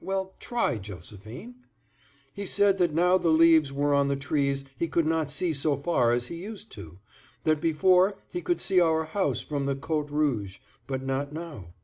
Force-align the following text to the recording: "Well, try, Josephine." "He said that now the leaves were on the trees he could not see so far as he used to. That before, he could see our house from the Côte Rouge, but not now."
"Well, 0.00 0.32
try, 0.40 0.78
Josephine." 0.78 1.56
"He 2.32 2.46
said 2.46 2.78
that 2.78 2.94
now 2.94 3.18
the 3.18 3.28
leaves 3.28 3.70
were 3.70 3.92
on 3.92 4.08
the 4.08 4.16
trees 4.16 4.64
he 4.78 4.88
could 4.88 5.04
not 5.04 5.30
see 5.30 5.52
so 5.52 5.76
far 5.76 6.10
as 6.10 6.28
he 6.28 6.36
used 6.36 6.72
to. 6.72 7.00
That 7.42 7.60
before, 7.60 8.16
he 8.30 8.40
could 8.40 8.62
see 8.62 8.80
our 8.80 9.04
house 9.04 9.42
from 9.42 9.66
the 9.66 9.76
Côte 9.76 10.10
Rouge, 10.10 10.56
but 10.86 11.02
not 11.02 11.34
now." 11.34 11.74